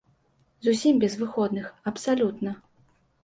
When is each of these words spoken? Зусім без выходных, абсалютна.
Зусім 0.67 0.95
без 1.03 1.13
выходных, 1.19 1.69
абсалютна. 1.91 2.57